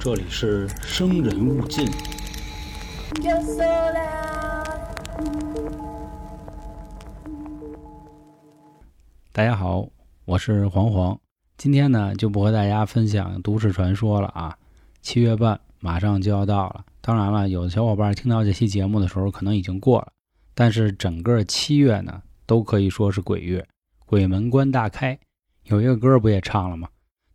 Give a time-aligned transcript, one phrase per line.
[0.00, 1.88] 这里是生人勿近。
[9.32, 9.88] 大家好，
[10.24, 11.18] 我是黄黄，
[11.56, 14.56] 今天呢就不和大家分享都市传说了啊。
[15.00, 20.08] 七月半马上就要到了，当然了，有的小伙伴听到这期节目的时候可能已经过了，
[20.54, 23.66] 但是整个七月呢都可以说是鬼月，
[24.06, 25.16] 鬼门关大开。
[25.64, 26.88] 有一个歌不也唱了吗？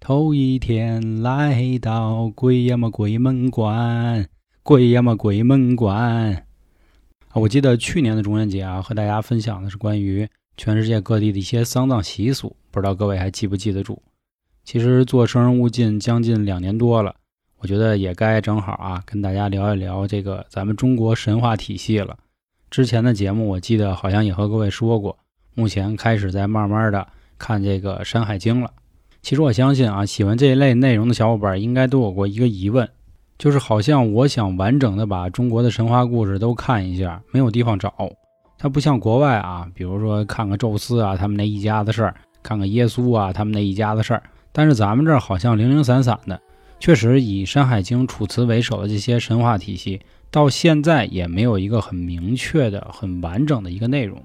[0.03, 4.27] 头一天来到鬼呀嘛鬼门关，
[4.63, 6.33] 鬼呀嘛鬼门关。
[7.27, 14.01] 啊，我记得去年的中元节啊，和大家分享的是关于全世界各地的一些丧葬习俗，不知道各位还记不记得住？
[14.63, 17.15] 其实做生人勿近将近两年多了，
[17.59, 22.17] 我觉得也该正好啊，跟大家聊一聊这个咱们中国神话体系了。
[22.71, 25.19] 之前的节目我记得好像也和各位说过，
[25.53, 27.07] 目前开始在慢慢的
[27.37, 28.73] 看这个《山海经》了。
[29.21, 32.89] 其实我相信啊，喜欢这一类内容的小伙伴应该都有过一个疑问，
[33.37, 37.93] 就是好像我想完整的把中国的神话故事都看一下，没有地方找。
[38.57, 44.23] 它不像国外啊，比如说看个宙斯啊，他们那一家子事儿；看看耶稣啊，他们那一家子事儿。
[44.51, 46.39] 但是咱们这儿好像零零散散的，
[46.79, 54.21] 确实以《山海经》《楚辞》为首的这些神话体系，到现在也没有一个很明确的、很完整的一个内容。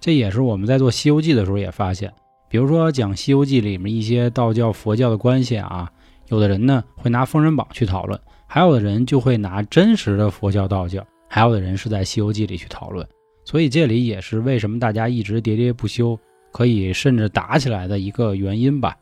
[0.00, 2.12] 这也是我们在做《西游记》的时候也发现。
[2.54, 5.90] 比如说讲《西游记》里面一些道教、佛教的关系啊，
[6.28, 8.16] 有的人呢会拿《封神榜》去讨论，
[8.46, 13.04] 还有的人就会拿真实的佛教、道教，还有的人是在《西游记》里去讨论。
[13.44, 16.16] 所以这里也是为什么大家一直喋喋不休，
[16.52, 18.96] 可以甚至打起来的一个原因吧。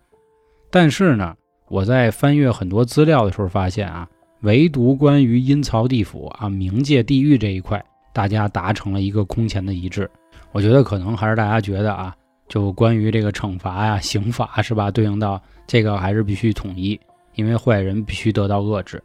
[0.71, 1.37] 但是呢，
[1.69, 4.09] 我在翻阅很多资料的时候发现啊，
[4.41, 10.11] 唯独关于阴曹地府啊、冥界地狱这一块，大家达成了一个空前的一致。
[10.53, 12.17] 我觉得可能还是大家觉得啊。
[12.53, 14.91] 就关于这个惩罚呀、刑法是吧？
[14.91, 17.01] 对应到这个还是必须统一，
[17.35, 19.03] 因为坏人必须得到遏制。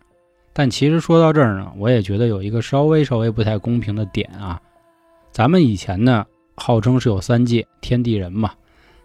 [0.51, 4.61] 但其实说到这儿呢，我也觉得有一个稍微稍微不太公平的点啊。
[5.31, 6.25] 咱们以前呢，
[6.57, 8.51] 号称是有三界天地人嘛，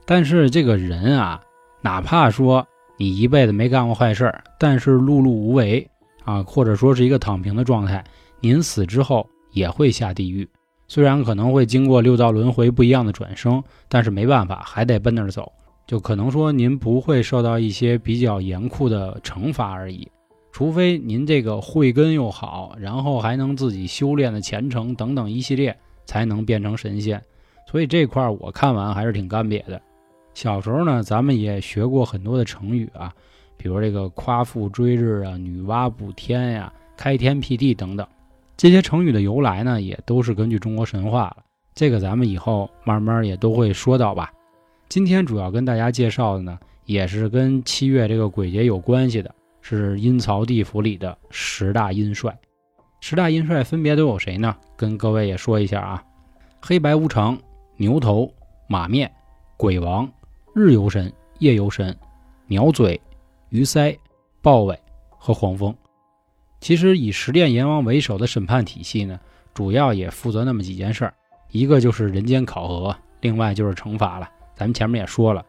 [0.04, 1.40] 但是这个人啊，
[1.80, 2.66] 哪怕说
[2.96, 5.88] 你一辈子没干过坏事儿，但是碌碌无为
[6.24, 8.02] 啊，或者说是一个躺平的状态，
[8.40, 10.48] 您死之后也会下地狱。
[10.92, 15.50] 虽然可能会经过六道轮回不一样的转生，但是没办法，还得奔那儿走。
[15.86, 20.06] 就可能说您不会受到一些比较严酷的惩罚而已，
[20.52, 27.18] 除非您这个慧根又好，然后还能自己修炼的虔诚等等一系列，才能变成神仙。
[27.66, 29.80] 所以这块我看完还是挺干瘪的。
[30.34, 33.10] 小时候呢，咱们也学过很多的成语啊，
[33.56, 38.06] 比如这个夸父追日啊、女娲补天呀、开天辟地等等。
[38.56, 41.38] 这些成语的由来呢，也都是根据中国神话了。
[41.74, 44.32] 这个咱们以后慢慢也都会说到吧。
[44.88, 52.38] 今天主要跟大家介绍的呢，也是跟七月这个鬼节有关系的，是阴曹地府里的十大阴帅。
[53.00, 54.54] 十大阴帅分别都有谁呢？
[54.76, 56.04] 跟各位也说一下啊：
[56.60, 57.36] 黑白无常、
[57.76, 58.32] 牛头、
[58.68, 59.10] 马面、
[59.56, 60.08] 鬼王、
[60.54, 61.96] 日游神、夜游神、
[62.46, 63.00] 鸟嘴、
[63.48, 63.98] 鱼鳃、
[64.40, 65.74] 豹尾和黄蜂。
[66.62, 69.18] 其实以十殿阎王为首的审判体系呢，
[69.52, 71.12] 主要也负责那么几件事儿，
[71.50, 74.30] 一个就是人间考核，另外就是惩罚了。
[74.54, 75.44] 咱们前面也说了，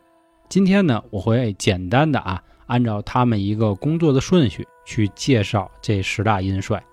[0.49, 6.83] 今天呢，我会简单的啊，按照他们一个工作的顺序去介绍这十大阴帅。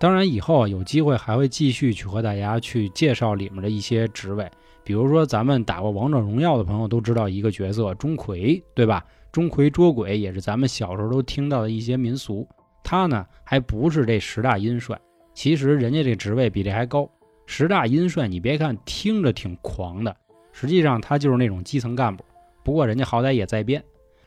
[0.00, 4.50] 当然以后有机会还会继续去和大家去介绍里面的一些职位，
[4.84, 9.04] 比如说咱们打过王者荣耀的朋友都知道一个角色钟馗，对吧？
[9.30, 12.48] 钟馗捉鬼也是咱们小时候都听到的一些民俗。
[12.86, 14.96] 他呢还不是这十大阴帅，
[15.34, 17.10] 其实人家这职位比这还高。
[17.44, 20.16] 十大阴帅，你别看听着挺狂的，
[20.52, 22.24] 实际上他就是那种基层干部。
[22.62, 23.82] 不过人家好歹也在编。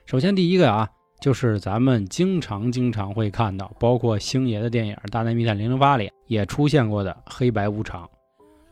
[0.06, 0.90] 首先第一个啊，
[1.22, 8.10] 就是咱们经常经常会看到，包括星爷的电影《大内密探零零八》里也出现过的黑白无常。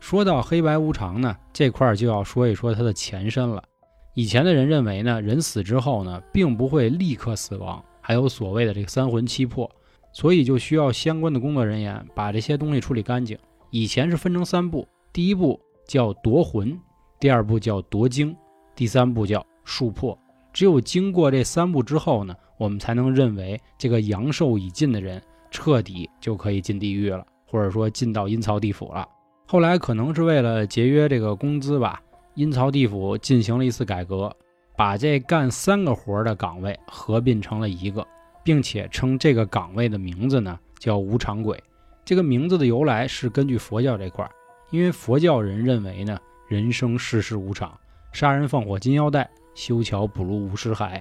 [0.00, 3.64] 说到黑白无常呢，这块就要说一说他的前身了。
[4.12, 9.70] 以前的人认为呢，人死之后呢，并不会立刻死亡，还有所谓的这个三魂七魄。
[10.18, 13.38] 所以就需要相关的工作人员把这些东西处理干净。
[13.70, 16.76] 以前是分成三步，第一步叫夺魂，
[17.20, 18.36] 第二步叫夺精，
[18.74, 20.18] 第三步叫束魄。
[20.52, 25.22] 只有经过这三步之后呢，我们才能认为这个阳寿已尽的人
[25.52, 29.06] 彻底就可以进地狱了，或者说进到阴曹地府了。
[29.46, 32.02] 后来可能是为了节约这个工资吧，
[32.34, 34.34] 阴曹地府进行了一次改革，
[34.76, 38.04] 把这干三个活的岗位合并成了一个。
[38.42, 41.62] 并且称这个岗位的名字呢叫无常鬼，
[42.04, 44.30] 这个名字的由来是根据佛教这块儿，
[44.70, 46.18] 因为佛教人认为呢
[46.48, 47.78] 人生世事无常，
[48.12, 51.00] 杀人放火金腰带，修桥补路无尸骸。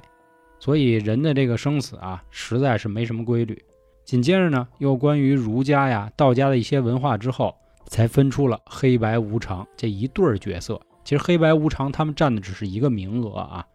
[0.59, 3.61] 所以人的这个生死啊，实在是没什么规律。
[4.03, 7.55] 紧接着呢，又关于儒家呀、道家的一些文化之后，
[7.85, 10.81] 才分出了黑白无常这一对儿角色。
[11.03, 13.65] 其实黑白无常他们占的只是一个名额啊，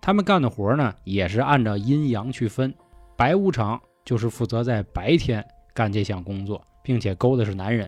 [0.00, 2.74] 他们干的活呢也是按照阴阳去分。
[3.18, 5.44] 白无常就是负责在白天
[5.74, 7.84] 干这项工作，并且勾的是男人；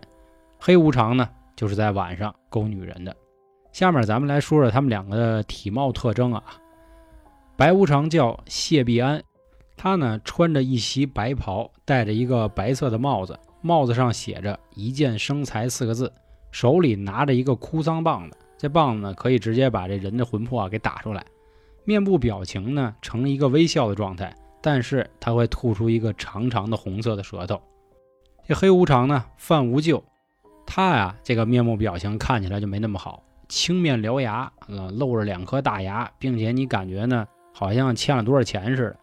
[0.59, 1.25] 黑无常呢
[1.55, 3.15] 就是在晚上勾女人的。
[3.71, 6.43] 下面咱们来说说他们两个的体貌特征啊。
[7.55, 9.23] 白无常叫谢必安，
[9.77, 16.11] 他呢穿着一袭白袍，戴着一个白色的帽子，帽子上写着“一剑生财”四个字，
[16.51, 18.35] 手里拿着一个哭丧棒子。
[18.57, 21.25] 这棒子呢，可以直接把这人的魂魄啊给打出来。
[21.85, 27.59] 面部表情呢，呈一个微笑的状态，但是他会吐出一个长长的红色的舌头。
[28.47, 30.03] 这黑无常呢，范无咎，
[30.65, 38.97] 他呀，这个面目表情看起来就没那么好，青面獠牙，呃，露着两颗大牙，并且你感觉呢，好像欠了多少钱似的。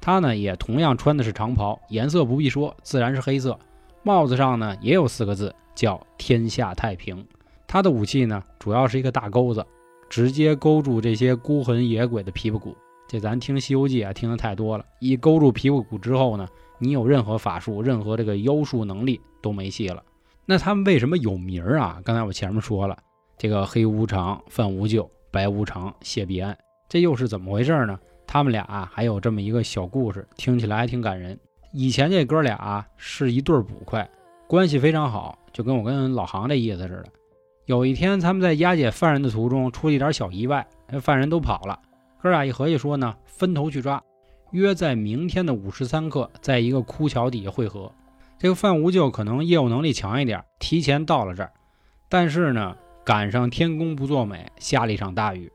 [0.00, 3.58] 他呢，也同样穿的是长袍，颜色不必说，自然是黑色。
[4.02, 7.26] 帽子上呢，也有四个字，叫“天下太平”。
[7.66, 9.66] 他的武器呢，主要是一个大钩子，
[10.08, 12.76] 直接勾住这些孤魂野鬼的皮肤骨。
[13.06, 14.84] 这咱听《西游记》啊，听的太多了。
[14.98, 16.48] 一勾住皮骨之后呢，
[16.78, 20.02] 你有任何法术、任何这个妖术能力都没戏了。
[20.46, 22.00] 那他们为什么有名儿啊？
[22.04, 22.96] 刚才我前面说了，
[23.38, 26.56] 这个黑无常、范无咎、白无常、谢必安，
[26.88, 27.98] 这又是怎么回事呢？
[28.26, 31.38] 他们俩，还有这么一个小故事，听起来还挺感人。
[31.72, 34.08] 以前这哥俩是一对捕快，
[34.46, 37.06] 关系非常好，就跟我跟老杭这意思似的。
[37.66, 40.66] 有一天，他们在押解犯人的途中出了一点小意外，
[41.00, 41.78] 犯人都跑了。
[42.24, 44.02] 哥俩一合计说呢，分头去抓，
[44.52, 47.92] 约在明天的午时三刻，在一个枯桥底下汇合。
[48.38, 51.52] 这个范无咎可能业务能力强一点，提前到了这儿，
[52.08, 52.74] 但是呢，
[53.04, 55.52] 赶上天公不作美，下了一场大雨。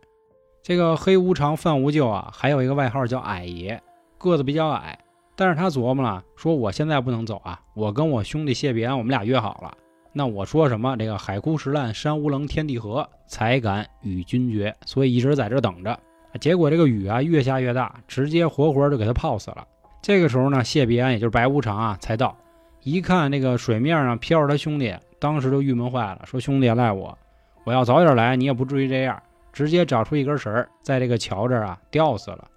[0.62, 3.82] 这个黑无常范无咎啊，还有一个外号叫矮爷，
[4.20, 5.00] 个子比较矮，
[5.36, 9.76] 但是他琢磨了，说我现在不能走啊，我跟我兄弟谢必安，我们俩约好了。
[10.14, 10.96] 那我说什么？
[10.98, 14.76] 这个海枯石烂，山无棱，天地合，才敢与君绝。
[14.86, 16.00] 所以一直在这等着。
[16.40, 19.66] 结果这个雨啊越下越大，直接活活就给他泡死了。
[20.02, 22.36] 这个时候呢，谢必安也就是白无常啊才到，
[22.84, 27.18] 一看那个水面上飘着他兄弟，当时就郁闷坏了，说兄弟赖我，
[27.64, 29.22] 我要早点来，你也不至于这样。
[29.52, 32.48] 直接找出一根绳儿，在这个桥这儿啊吊死了。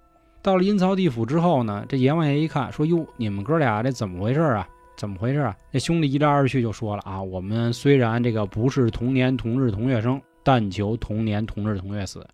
[0.43, 4.67] 到了阴曹地府之后呢，这阎王爷一看，说哟，你们哥俩这怎么回事啊？
[4.95, 5.55] 怎么回事啊？
[5.71, 12.25] 那兄弟一来二去就说了啊，我们虽然这个不是同年同日同月生，但求同年同日同月死。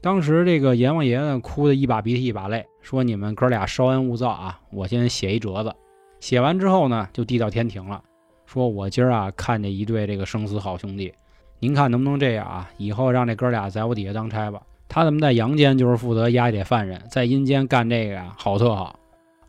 [0.00, 5.74] 当时这个阎王爷呢，哭的一把鼻涕一把泪，说你们哥俩稍安勿躁啊，我先写一折子。
[6.20, 8.02] 写完之后呢，就递到天庭了，
[8.44, 11.12] 说我今儿啊看见一对这个生死好兄弟，
[11.58, 12.70] 您看能不能这样啊？
[12.76, 14.62] 以后让这哥俩在我底下当差吧。
[14.88, 18.98] 他怎么在阳间就是负责押解犯人，在阴间干这个呀，好特好。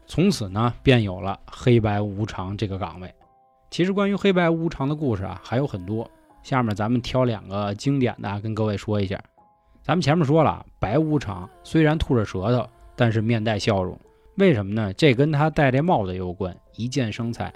[0.07, 3.13] 从此呢，便有了黑白无常这个岗位。
[3.69, 6.09] 其实关于黑白无常的故事啊，还有很多。
[6.41, 9.21] 下面咱们挑两个经典的跟各位说一下。
[9.87, 13.97] 咱们前面说了，白无常虽然吐着舌头，但是面带笑容。
[14.35, 14.91] 为什么呢？
[14.91, 16.53] 这跟他戴这帽子有关。
[16.75, 17.53] 一见生财。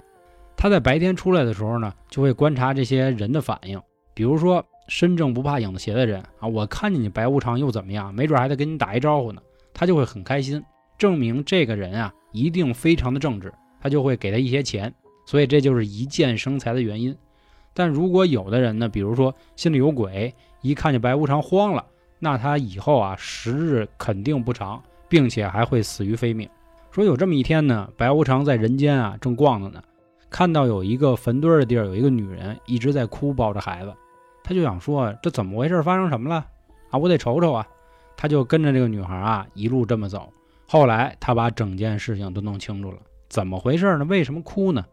[0.56, 3.78] 他在白天出来的时候呢，就会观察这些人的反应。
[4.14, 8.14] 比如说身正不怕影子斜的人啊，我看见你白无常又怎么样？
[8.14, 9.42] 没准还得跟你打一招呼呢，
[9.74, 10.64] 他就会很开心，
[10.96, 12.14] 证明这个人啊。
[12.32, 14.90] 一定非常的正直，他就会给他一些钱，
[15.26, 17.14] 所以这就是一见生财的原因。
[17.74, 21.84] 但如果有的人呢，比如说心里有鬼，一看见白无常慌了，
[22.24, 26.48] 那他以后啊时日肯定不长，并且还会死于非命。
[26.92, 29.82] 说有这么一天呢，白无常在人间啊正逛着呢，
[30.30, 33.92] 看到有一个坟堆的地儿有一个女人一直在哭，抱着孩子，
[34.44, 35.82] 他就想说这怎么回事？
[35.82, 36.46] 发生什么了？
[36.90, 37.66] 啊，我得瞅瞅啊！
[38.16, 40.32] 他就跟着这个女孩啊一路这么走。
[40.68, 42.98] 后来他把整件事情都弄清楚了，
[43.28, 44.04] 怎么回事呢？
[44.04, 44.84] 为什么哭呢？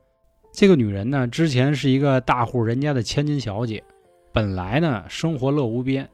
[0.51, 3.83] 这个女人呢，之前是一个大户人家的千金小姐，
[4.33, 6.09] 本来呢生活乐无边。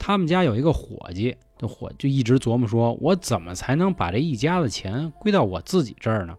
[0.00, 6.34] 他们家有一个伙计，这伙就一直琢磨说，我怎么才能把这一家的钱归到我自己这儿呢？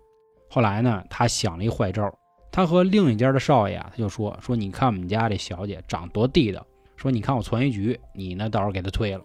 [0.49, 2.11] 后来呢，他想了一坏招，
[2.51, 6.65] 他和另一家的少爷啊，他就说说，你看我们家这小姐长多地道，
[6.97, 9.21] 说你看我攒一局，你呢到时候给她退了。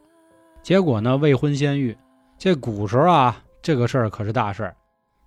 [0.63, 1.97] 结果呢，未婚先孕，
[2.39, 3.43] 这古时候啊。
[3.63, 4.77] 这个事儿可是大事儿，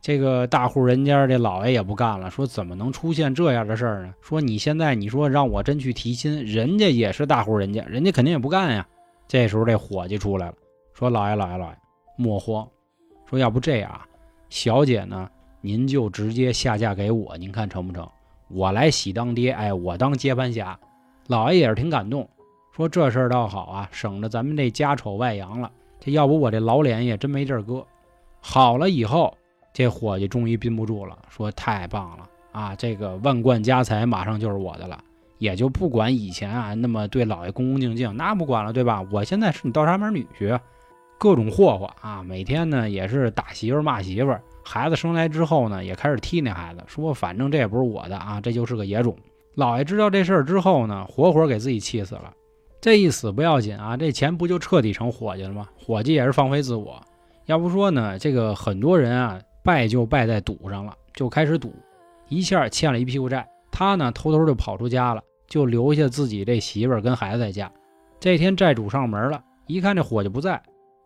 [0.01, 4.13] 这个大户人家这老爷也不干了，说怎么能出现这样的事儿呢？
[4.21, 8.87] 说你现在你说让我真去提亲，人家也是大户人家，人家肯定也不干呀。
[9.29, 10.55] 这时候这伙计出来了，
[10.95, 11.77] 说老爷老爷老爷，
[12.17, 12.67] 莫慌，
[13.27, 14.01] 说要不这样，
[14.49, 15.29] 小姐呢，
[15.61, 18.09] 您就直接下嫁给我，您看成不成？
[18.47, 20.79] 我来喜当爹，哎，我当接盘侠。
[21.27, 22.27] 老爷也是挺感动，
[22.75, 25.71] 说这事儿倒好啊，省着咱们这家丑外扬了。
[25.99, 27.85] 这要不我这老脸也真没地儿搁。
[28.41, 29.37] 好了以后，
[29.71, 32.75] 这伙计终于憋不住了，说：“太棒了啊！
[32.75, 34.99] 这个万贯家财马上就是我的了，
[35.39, 39.03] 也就不管以前啊那么对老爷恭恭敬敬，那不管了，对吧？
[39.11, 40.59] 我现在是你倒插门女婿，
[41.17, 42.21] 各种霍霍啊！
[42.21, 49.17] 每天呢也是打媳妇骂媳妇，孩子生来之后呢也开始踢那孩子，说反正这也不是我的啊，这就是个野种。
[49.55, 52.31] 老爷知道这事儿之后呢，活活给自己气死了。
[52.79, 55.67] 这一死不要紧啊，这钱不就彻底成伙计了吗？
[55.77, 57.01] 伙计也是放飞自我。”
[57.47, 61.73] 要不说呢，这个很多人啊败就败在赌上了，就开始赌，
[62.27, 63.47] 一下欠了一屁股债。
[63.71, 67.71] 他呢偷偷就跑出家了，就留下自己这媳妇儿跟孩子在家。
[68.19, 70.61] 这天债主上门了，一看这伙计不在，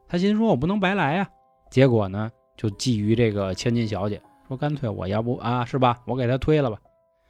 [0.07, 1.29] 他心说：“我不能白来呀。”
[1.71, 5.99] 结果呢就觊觎这个千金小姐，说：“干脆我要不啊，是吧？
[6.05, 6.77] 我给他推了吧。”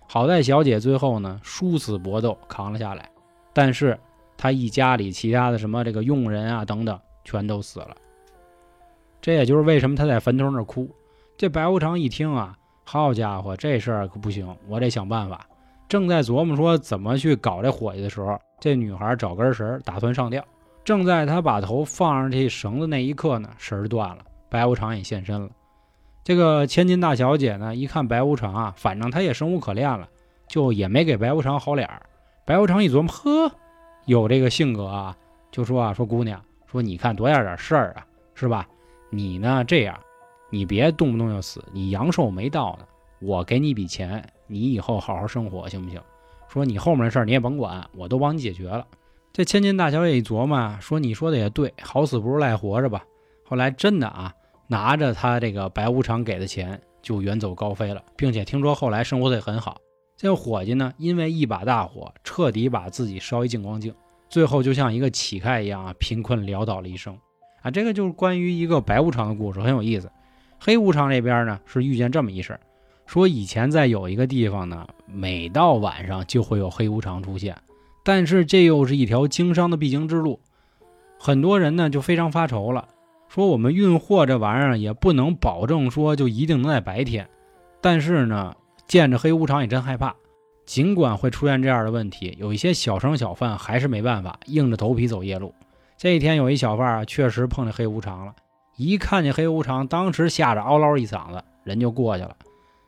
[0.05, 3.09] 好在小姐最后呢殊死搏斗扛了下来，
[3.53, 3.97] 但是
[4.37, 7.95] 他一家里其他的什么这个佣人啊等等全都死了。
[9.21, 10.89] 这也就是为什么他在坟头那哭。
[11.37, 15.47] 这白无常一听啊，好家伙，这事儿可不行，我得想办法。
[15.93, 20.43] 正在琢磨说怎么去搞这伙计的时候，这女孩找根绳打算上吊。
[20.83, 25.47] 正在她把头放上去绳子那一刻呢，绳断了，白无常也现身了。
[26.23, 30.09] 这个千金大小姐呢，一看白无常啊，反正她也生无可恋了，
[30.47, 32.01] 就也没给白无常好脸儿。
[32.43, 33.55] 白无常一琢磨，呵，
[34.05, 35.15] 有这个性格啊，
[35.51, 38.67] 就说啊，说姑娘，说你看多大点事儿啊，是吧？
[39.11, 39.63] 你呢？
[39.65, 39.95] 这样，
[40.49, 41.63] 你别动不动就死。
[41.71, 42.85] 你阳寿没到呢，
[43.23, 46.01] 我给你一笔钱，你以后好好生活，行不行？
[46.49, 48.85] 说你后面的事儿你也甭管，我都帮你解决了。
[49.31, 53.03] 这千金大小姐一琢磨，说你说的也对，好死不如赖活着吧。
[53.45, 54.33] 后来真的啊，
[54.67, 59.77] 拿着他这个白无常给的钱就远走高飞了，并且听说后来生活的也很好。
[60.17, 63.95] 这个伙计呢，因为一把大火，彻底把自己烧一净光净，
[64.29, 67.17] 最后就像一个乞丐一样啊，贫困潦倒了一生。
[67.61, 70.11] 啊，这个就是关于一个白无常的故事，很有意思。
[70.59, 72.59] 黑无常这边呢是遇见这么一事儿，
[73.05, 77.55] 说以前在有一个地方呢，每到晚上就会有黑无常出现，
[78.03, 80.39] 但是这又是一条经商的必经之路，
[81.19, 82.87] 很多人呢就非常发愁了，
[83.27, 87.29] 说我们运货这玩意儿也不能保证说就一定能在白天，
[87.81, 88.55] 但是呢
[88.87, 90.15] 见着黑无常也真害怕，
[90.65, 95.53] 尽管会出现这样的问题，有一些小商小贩还是没办法，硬着头皮走夜路。
[95.97, 98.33] 这一天有一小贩啊，确实碰见黑无常了。
[98.75, 102.35] 一看见黑无常，当时吓着嗷唠一嗓子，人就过去了。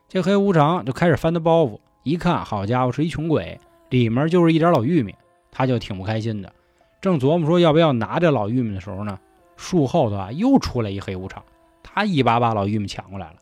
[0.07, 3.59] 这黑无常就开始翻他包袱，一看，好家伙，是一穷鬼，
[3.89, 5.13] 里面就是一点老玉米，
[5.51, 6.53] 他就挺不开心的。
[7.01, 9.19] 正琢磨说要不要拿这老玉米的时候呢，
[9.57, 11.43] 树后头啊又出来一黑无常，
[11.83, 13.35] 他一把把老玉米抢过来了，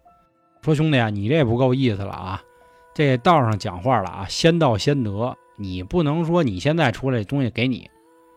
[0.61, 2.41] 说：“兄弟啊，你这不够意思了啊！
[2.93, 7.89] 这道上讲话了啊，先到先得，你不能说你现在出来东西给你。”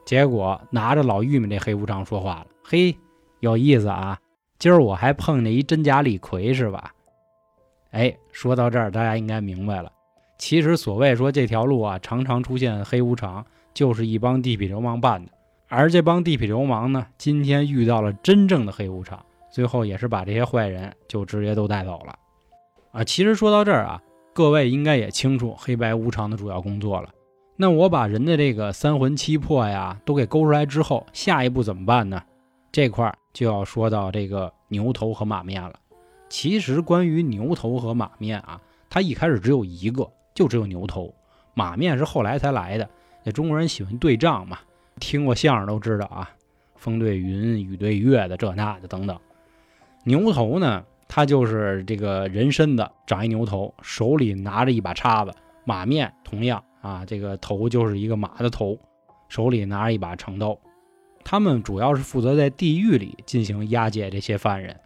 [0.04, 2.96] 结果拿着老玉米，这黑无常说话了：“嘿，
[3.40, 4.18] 有意思啊！
[4.58, 6.92] 今儿我还碰见一真假李逵，是吧？”
[7.96, 9.90] 哎，说到这儿，大家应该明白了。
[10.36, 15.32] 其实所谓说这条路啊，常常出现黑无常，就是一帮地痞流氓办的。
[15.66, 22.14] 而这帮地痞流氓呢，今天遇到了真正的黑无常，最后也是把这些坏人就直接都带走了。
[22.92, 23.98] 啊，其实说到这儿啊，
[24.34, 27.08] 各位应该也清楚黑白无常的主要工作了。
[27.56, 32.22] 那我把人的这个三魂七魄呀都给勾出来之后，下一步怎么办呢？
[32.70, 35.72] 这块儿就要说到这个牛头和马面了。
[36.28, 41.14] 其实关于牛头和马面啊，它一开始只有一个，就只有牛头，
[41.54, 42.88] 马面是后来才来的。
[43.24, 44.58] 那中国人喜欢对仗嘛，
[45.00, 46.30] 听过相声都知道啊，
[46.76, 49.18] 风对云，雨对月的这那的等等。
[50.04, 55.32] 牛头呢，他就是这个人身子长一牛头，手里拿着一把叉子。
[55.64, 56.62] 马面同样。
[56.82, 58.78] 啊，这个头就是一个马的头，
[59.28, 60.56] 手里拿着一把长刀。
[61.24, 64.78] 他们主要是负责在地狱里进行押解这些犯人。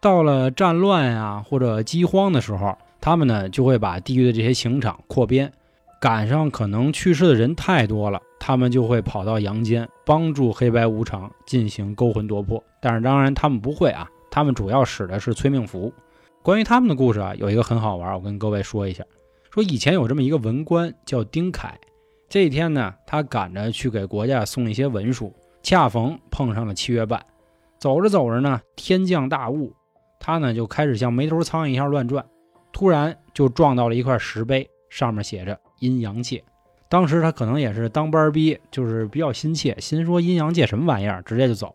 [0.00, 5.52] 到了战乱啊或者饥荒的时候，他们呢就会把地狱的这些刑场扩编。
[6.00, 12.62] 赶上可能去世的人太多了，他们就会跑到阳间帮助黑白无常进行勾魂夺魄。
[12.80, 15.92] 但是当然他们不会啊，他们主要使的是催命符。
[16.40, 19.02] 关于他们的故事啊，有一个很好玩，我跟各位说一下。
[19.50, 21.76] 说以前有这么一个文官叫丁凯，
[22.28, 27.20] 这一天呢，他赶着去给国家送一些文书，恰逢碰上了七月半。
[27.80, 29.72] 走着走着呢，天降大雾，
[30.18, 32.24] 他呢就开始像没头苍蝇一样乱转，
[32.72, 36.42] 突然就撞到了一块石碑，上面写着“阴阳界”。
[36.88, 41.74] 当时他可能也是当班逼，就是比较心切，心说阴阳界什么玩意儿，直接就走。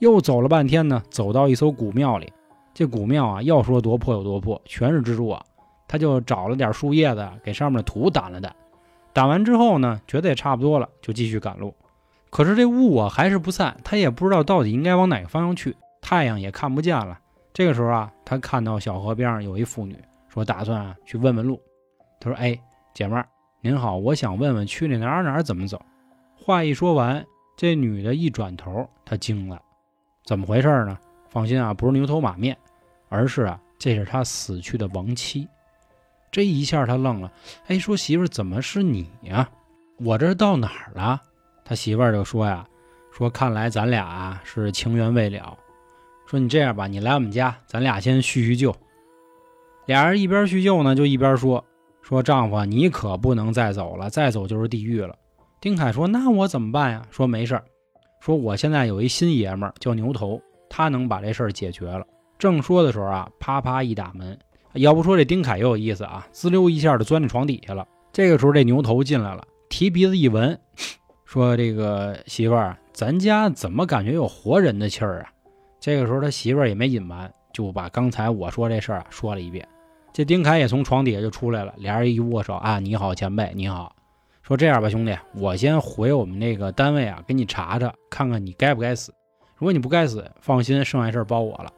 [0.00, 2.32] 又走了半天呢，走到一艘古庙里，
[2.74, 5.40] 这古庙啊，要说多破有多破，全是蜘蛛网。
[5.86, 8.50] 他就找了点树叶子，给上面的土掸了掸，
[9.12, 11.74] 掸完之后呢，觉得也差不多了，就继续赶路。
[12.30, 15.76] 可是这雾啊还是不散，他也不知道到底应该往哪个方向去。
[16.00, 17.18] 太阳也看不见了，
[17.52, 19.96] 这个时候啊，他看到小河边上有一妇女，
[20.28, 21.60] 说打算去问问路。
[22.20, 22.58] 他说：“哎，
[22.94, 23.26] 姐妹儿，
[23.60, 25.80] 您好，我想问问去那哪儿哪儿怎么走。”
[26.36, 27.24] 话一说完，
[27.56, 29.60] 这女的一转头，她惊了，
[30.24, 30.98] 怎么回事呢？
[31.28, 32.56] 放心啊，不是牛头马面，
[33.08, 35.48] 而是啊，这是他死去的亡妻。
[36.30, 37.32] 这一下他愣了，
[37.66, 39.48] 哎，说媳妇儿怎么是你呀？
[39.98, 41.20] 我这到哪儿了？
[41.64, 42.66] 他媳妇儿就说呀，
[43.12, 45.56] 说看来咱俩啊是情缘未了。
[46.30, 48.72] 说你这样吧，你来我们家，咱俩先叙叙旧。
[49.86, 51.64] 俩人一边叙旧呢，就一边说
[52.02, 55.16] 说丈夫，你可不能再走了，再走就是地狱了。
[55.60, 57.64] 丁凯说：“那我怎么办呀？”说没事儿，
[58.20, 62.06] 说我现在有一新爷们儿叫牛头，他能把这事儿解决了。
[62.38, 64.38] 正说的时候啊，啪啪一打门，
[64.74, 67.84] 要不说这丁凯也有意思啊，滋溜一下就钻进床底下了。
[68.12, 70.56] 这个时候这牛头进来了，提鼻子一闻，
[71.26, 75.32] 说：“这个媳妇儿，咱家怎么感觉有活人的气儿啊？”
[75.80, 79.66] 这个时候，他媳妇儿也没隐瞒，就把刚才我说这事儿啊说了一遍。
[80.12, 83.96] 这丁凯也从床底下就出来了，俩人一握手啊，你好，前辈，你好。
[84.42, 89.14] 说这样吧，兄弟，我先回我们那个单位啊，给你查查，看看你该不该死。
[89.56, 91.72] 如果你不该死，放心，剩下事儿包我了。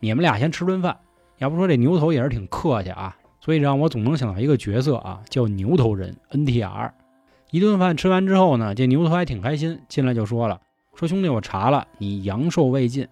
[0.00, 0.96] 你们俩先吃顿饭。
[1.38, 6.90] 要不说这牛头也是挺客气啊，所以让我总能想到一个角色啊，叫牛头人 NTR。
[7.50, 10.60] 一顿饭吃完之后呢，这牛头还挺开心，进来就说了，
[10.94, 13.06] 说兄弟，我查了，你阳寿未尽。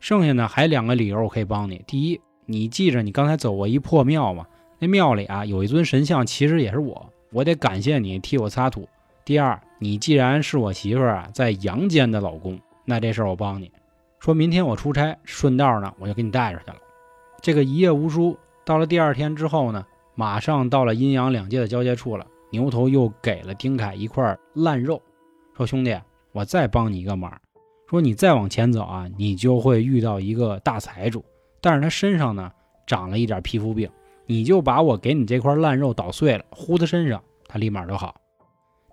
[0.00, 1.82] 剩下呢还两个理由我可以帮你。
[1.86, 4.46] 第一，你记着你刚才走过一破庙吗？
[4.78, 8.88] 那庙里啊有一尊神像，其实也是我，我得感谢你替我擦土。
[9.24, 13.70] 第二，你既然是我媳妇儿啊在阳间的老公，那这事儿我帮你。
[14.20, 16.76] 说明天我出差，顺道呢我就给你带上去了。
[17.40, 22.26] 这个一夜无书，到了第二天之后呢，马上到了阴阳两界的交界处了。
[22.50, 25.02] 牛头又给了丁凯一块烂肉，
[25.54, 25.94] 说兄弟，
[26.32, 27.30] 我再帮你一个忙。
[27.88, 31.24] 说你再往前走啊，你就会遇到一个大财主，
[31.60, 32.52] 但是他身上呢
[32.86, 33.88] 长了一点皮肤病，
[34.26, 38.14] 你就把我给你这块烂肉捣碎了，糊他身上，他立马就好。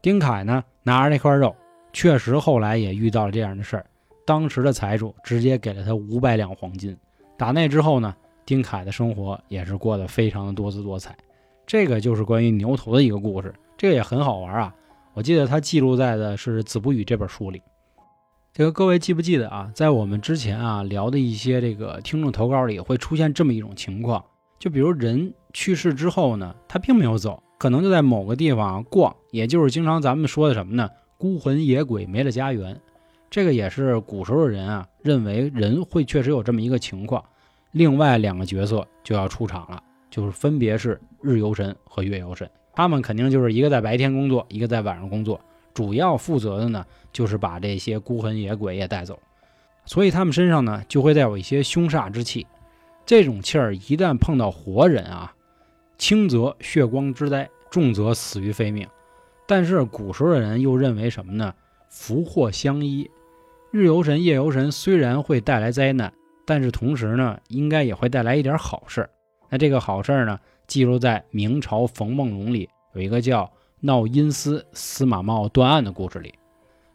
[0.01, 1.53] 丁凯呢拿着那块肉，
[1.91, 3.86] 确实后来也遇到了这样的事儿，
[4.25, 6.95] 当时的财主直接给了他五百两黄金。
[7.38, 11.13] 打那之后呢，丁凯的生活也是过得非常的多姿多彩。
[11.65, 14.73] 这个就是关于牛头的一个故事，这个也很好玩啊。
[15.13, 17.62] 我记得他记录在的是《子不语》这本书里。
[18.57, 19.69] 这个各位记不记得啊？
[19.75, 24.23] 在我们之前啊聊的一些这个听众投稿里，会出现这么一种情况，
[24.57, 30.89] 就比如人去世之后呢，他并没有走，可能就在某个地方逛，也就是经常咱们说的什么呢？
[31.17, 32.79] 孤魂野鬼没了家园。
[33.29, 37.21] 这个也是古时候的人啊认为人会确实有这么一个情况。
[37.73, 45.41] 另外两个角色就要出场了，就是分别是日游神和月游神，他们肯定就是一个在白天工作，一个在晚上工作。
[45.75, 49.19] 主要负责的呢，就是把这些孤魂野鬼也带走，
[49.85, 52.47] 所以他们身上呢就会带有一些凶煞之气。
[53.05, 55.35] 这种气儿一旦碰到活人啊，
[55.97, 58.88] 轻则血光之灾，重则死于非命。
[59.45, 61.53] 但是古时候的人又认为什么呢？
[61.89, 63.11] 福祸相依，
[63.69, 66.11] 日游神、夜游神虽然会带来灾难，
[66.45, 69.09] 但是同时呢，应该也会带来一点好事。
[69.49, 73.51] 那这个好事呢，记录在明朝冯梦龙里有一个叫。
[73.81, 76.33] 闹阴司司马茂断案的故事里，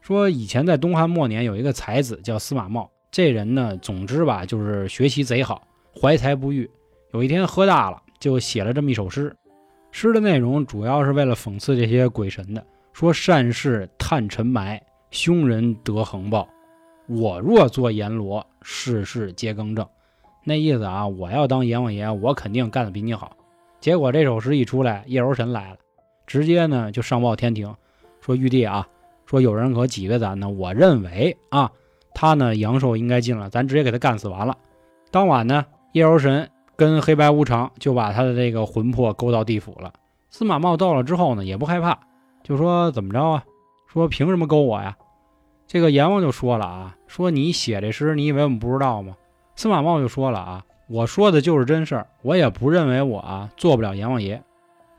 [0.01, 5.63] 说以前在东汉末年有一个才子叫司马茂，这人呢，总之吧，就是学习贼好，
[6.01, 6.69] 怀才不遇。
[7.13, 9.37] 有一天喝大了，就写了这么一首诗。
[9.93, 16.49] 诗的内容主要是为了讽刺这些鬼神的，说善事探尘埋，凶人得横报。
[17.09, 19.87] 我若做阎罗，事事皆更正。
[20.45, 23.37] 那意思啊，我要当阎王爷，我肯定干得比你好。
[23.81, 25.77] 结果这首诗一出来，夜游神来了。
[26.31, 27.75] 直接呢就上报天庭，
[28.21, 28.87] 说玉帝啊，
[29.27, 30.49] 说有人可挤兑咱呢。
[30.49, 31.73] 我认为啊，
[32.15, 34.57] 他呢阳寿应该尽了，咱直接给他干死完了。
[35.11, 39.93] 当晚呢，夜游神跟黑白无常就把他的这个魂魄勾到地府了。
[40.31, 41.99] 司马茂到了之后呢，也不害怕，
[42.45, 43.43] 就说怎么着啊？
[43.89, 44.97] 说凭什么勾我呀？
[45.67, 49.17] 这个阎王就说了啊，说你写这诗，你以为我们不知道吗？
[49.57, 54.41] 司马茂就说了啊，我说的就是真事儿，我也不认为我啊做不了阎王爷。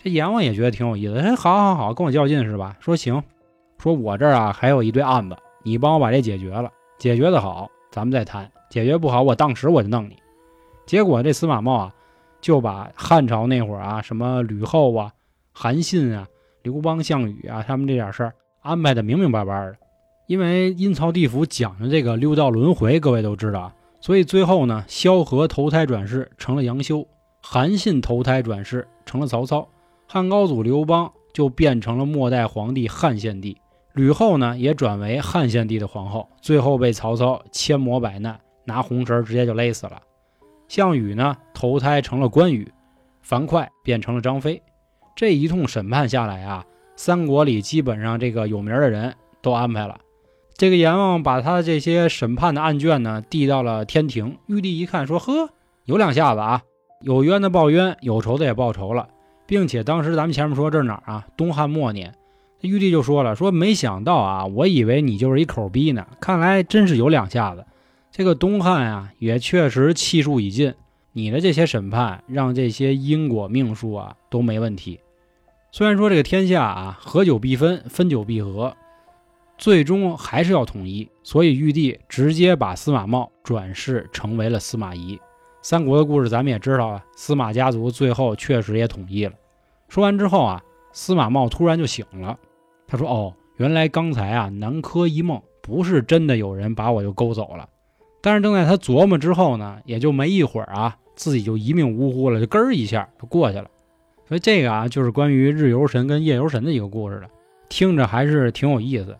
[0.03, 2.75] 这阎王也觉得挺有意思，哎，好好好，跟我较劲是吧？
[2.79, 3.21] 说行，
[3.77, 10.17] 说我这儿啊还有一堆案子，你帮我把这解决了，解决的好，咱们再谈；解决不好，我当时我就弄你。
[10.87, 11.93] 结果这司马茂啊，
[12.41, 15.11] 就把汉朝那会儿啊，什么吕后啊、
[15.53, 16.27] 韩信啊、
[16.63, 19.75] 刘邦、项羽啊，他们这点事儿安排的明明白白的。
[20.25, 27.05] 因为阴曹地府讲的这个六道轮回，各位都知道，所以最后呢，萧何投胎转世成了杨修，
[27.43, 29.67] 韩信投胎转世成了曹操。
[30.13, 33.57] 汉高祖刘邦就变成了末代皇帝汉献帝，
[33.93, 40.01] 吕后呢也转为汉献帝的皇后，最后被曹操千磨百难，拿红绳直接就勒死了。
[40.67, 42.69] 项羽呢投胎成了关羽，
[43.21, 44.61] 樊哙变成了张飞。
[45.15, 46.65] 这一通审判下来啊，
[46.97, 49.97] 三国里基本上这个有名的人都安排了。
[50.57, 55.51] 这个阎王把他的这些审判的案卷呢递到了天庭，玉帝一看说：“呵，
[55.85, 56.63] 有两下子啊，
[56.99, 59.07] 有冤的报冤，有仇的也报仇了，
[59.51, 61.27] 并且当时咱们前面说这是哪儿啊？
[61.35, 62.15] 东汉末年。”
[62.61, 67.65] 玉帝就说了：“说没想到啊，我以为你就是一口逼呢，看来真是有两下子。
[68.11, 70.73] 这个东汉啊，也确实气数已尽。
[71.11, 75.01] 你的这些审判，让这些因果命数啊都没问题。
[75.73, 78.73] 虽然说这个天下啊，合久必分，分久必合，
[79.57, 81.09] 最终还是要统一。
[81.23, 85.19] 所以玉帝直接把司马茂转世成为了司马懿。
[85.61, 89.33] 三国的故事咱们也知道啊，司马家族最后确实也统一了。
[89.91, 92.39] 说完之后啊，司马茂突然就醒了。”
[92.87, 97.67] 他说：“哦，原来刚才啊，南柯一梦，不是真的有人把我就勾走了。
[98.21, 103.69] 但是正在他琢磨之后呢，也就没一会儿啊，自己就一命呜呼了，就咯一下就过去了。
[104.29, 107.27] 所以这个啊，就是关于日游神跟夜游神的一个故事了，
[107.67, 109.17] 听着还是挺有意思。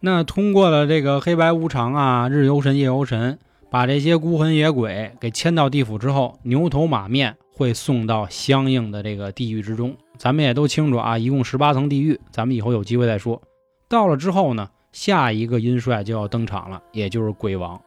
[0.00, 13.42] 那通过了这个黑白无常啊，日游神、夜游神，把这些孤魂野鬼给牵到地府之后，牛头马面。”会送到相应的这个地狱之中，咱们也都清楚啊，一共十八层地狱，咱们以后有机会再说。
[13.88, 17.80] 到了之后呢，下一个阴帅就要登场了，也就是鬼王。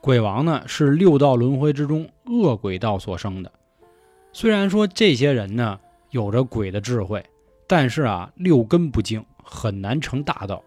[0.00, 3.52] 鬼王呢是六道轮回之中恶鬼道所生的。
[4.32, 5.78] 虽然说这些人呢
[6.08, 7.22] 有着鬼的智慧，
[7.66, 10.64] 但是啊六根不净，很难成大道。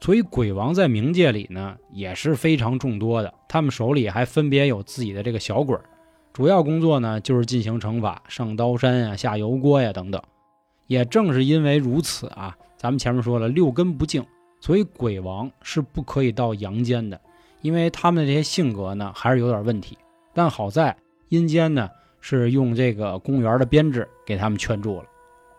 [0.00, 5.84] 所以鬼王在冥界里呢也是非常众多的，他们手里还分别有自己的这个小鬼儿。
[6.34, 10.20] 主要工作呢，就是进行惩罚，上刀山呀、下油锅呀等等。
[10.88, 14.26] 也正是因为如此啊，咱们前面说了六根不净，
[14.60, 17.20] 所以鬼王是不可以到阳间的，
[17.60, 19.96] 因为他们的这些性格呢，还是有点问题。
[20.32, 20.96] 但好在
[21.28, 21.88] 阴间呢，
[22.20, 25.04] 是用这个公园的编制给他们圈住了。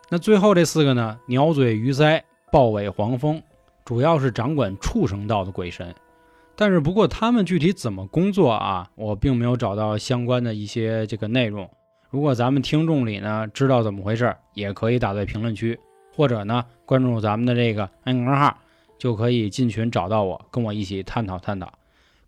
[0.09, 3.41] 那最后这四个呢，鸟嘴鱼鳃、豹尾黄蜂，
[3.85, 5.95] 主要是掌管畜生道的鬼神。
[6.55, 8.89] 但是不过他们具体怎么工作啊？
[8.95, 11.69] 我并没有找到相关的一些这个内容。
[12.09, 15.77] 如果咱们听众里呢知道怎么回事，也可以打在评论区，
[16.15, 18.57] 或者呢关注咱们的这个暗格号，
[18.97, 21.73] 就可以进群找到我，跟我一起探讨探讨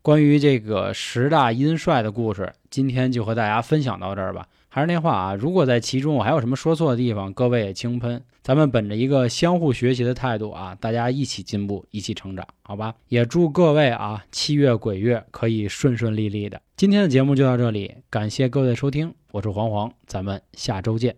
[0.02, 2.54] 关于这个十大阴帅的故事。
[2.70, 4.46] 今天就和大家分享到这儿吧。
[4.78, 8.22] 还是那话啊，如果在其中我还有什么说错的地方，各位也轻喷。
[8.44, 12.94] 咱们本着一个相互学习的态度啊，大家一起进步，一起成长，好吧？
[13.08, 16.62] 也祝各位啊，七月鬼月可以顺顺利利的。
[16.76, 21.18] 今天的节目就到这里，感谢各位的收听，我是黄黄，咱们下周见。